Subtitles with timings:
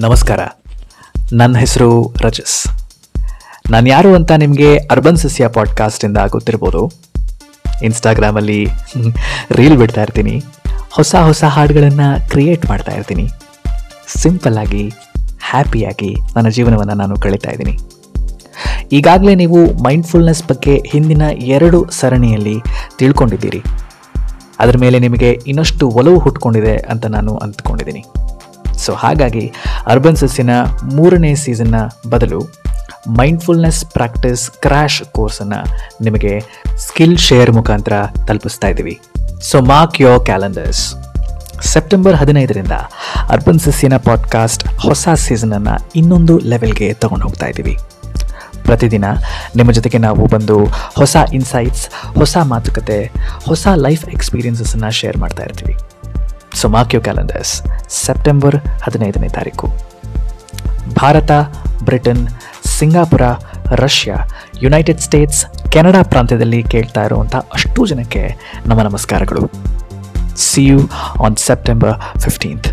[0.00, 0.40] ನಮಸ್ಕಾರ.
[1.32, 2.68] ನನ್ನ ಹೆಸರು ರಜಸ್.
[3.70, 6.92] ನಾನು ಯಾರು ಅಂತ ನಿಮಗೆ ಅರ್ಬನ್ ಸಸ್ಯ ಪಾಡ್ಕಾಸ್ಟಿಂದ ಗೊತ್ತಿರ್ಬೋದು.
[7.82, 8.66] ಇನ್ಸ್ಟಾಗ್ರಾಮಲ್ಲಿ
[9.50, 10.44] ರೀಲ್ ಬಿಡ್ತಾ ಇರ್ತೀನಿ.
[10.90, 13.28] ಹೊಸ ಹೊಸ ಹಾಡುಗಳನ್ನು ಕ್ರಿಯೇಟ್ ಮಾಡ್ತಾ ಇರ್ತೀನಿ.
[14.16, 14.88] ಸಿಂಪಲ್ಲಾಗಿ
[15.50, 17.78] ಹ್ಯಾಪಿಯಾಗಿ ನನ್ನ ಜೀವನವನ್ನು ನಾನು ಕಳೀತಾ ಇದ್ದೀನಿ.
[18.92, 22.56] ಈಗಾಗಲೇ ನೀವು ಮೈಂಡ್ಫುಲ್ನೆಸ್ ಬಗ್ಗೆ ಹಿಂದಿನ ಎರಡು ಸರಣಿಯಲ್ಲಿ
[22.98, 23.62] ತಿಳ್ಕೊಂಡಿದ್ದೀರಿ.
[24.58, 28.04] ಅದರ ಮೇಲೆ ನಿಮಗೆ ಇನ್ನಷ್ಟು ಒಲವು ಹುಟ್ಕೊಂಡಿದೆ ಅಂತ ನಾನು ಅಂದ್ಕೊಂಡಿದ್ದೀನಿ.
[28.78, 29.52] ಸೊ ಹಾಗಾಗಿ
[29.86, 30.50] ಅರ್ಬನ್ ಸಸ್ಸಿನ
[30.92, 31.74] ಮೂರನೇ ಸೀಸನ್ನ
[32.10, 32.40] ಬದಲು
[33.08, 35.64] ಮೈಂಡ್ಫುಲ್ನೆಸ್ ಪ್ರಾಕ್ಟೀಸ್ ಕ್ರ್ಯಾಶ್ ಕೋರ್ಸನ್ನು
[36.04, 36.40] ನಿಮಗೆ
[36.78, 37.92] ಸ್ಕಿಲ್ ಶೇರ್ ಮುಖಾಂತರ
[38.26, 39.00] ತಲುಪಿಸ್ತಾ ಇದ್ದೀವಿ.
[39.42, 40.94] So mark your calendars
[41.62, 42.72] September ಹದಿನೈದರಿಂದ
[43.28, 47.78] ಅರ್ಬನ್ ಸಸ್ಸಿನ ಪಾಡ್ಕಾಸ್ಟ್ ಹೊಸ ಸೀಸನನ್ನು ಇನ್ನೊಂದು ಲೆವೆಲ್ಗೆ ತಗೊಂಡು ಹೋಗ್ತಾ ಇದ್ದೀವಿ.
[48.64, 49.04] ಪ್ರತಿದಿನ
[49.56, 53.12] ನಿಮ್ಮ ಜೊತೆಗೆ ನಾವು ಬಂದು ಹೊಸ ಇನ್ಸೈಟ್ಸ್ ಹೊಸ ಮಾತುಕತೆ,
[53.46, 55.74] ಹೊಸ ಲೈಫ್ ಎಕ್ಸ್ಪೀರಿಯನ್ಸಸ್ಸನ್ನು ಶೇರ್ ಮಾಡ್ತಾ ಇರ್ತೀವಿ.
[56.64, 57.50] So mark you calendars,
[58.04, 59.66] September ಹದಿನೈದನೇ ತಾರೀಕು.
[61.00, 61.32] Bharat,
[61.88, 62.22] Britain,
[62.76, 63.24] Singapore,
[63.82, 64.16] Russia,
[64.62, 65.42] United States,
[65.74, 68.22] Canada ಪ್ರಾಂತ್ಯದಲ್ಲಿ ಕೇಳ್ತಾ ಇರುವಂಥ ಅಷ್ಟು ಜನಕ್ಕೆ
[68.66, 69.42] ನಮ್ಮ ನಮಸ್ಕಾರಗಳು.
[70.46, 70.80] See you
[71.26, 72.68] on September fifteenth